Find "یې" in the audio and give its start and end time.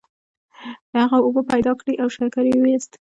2.49-2.57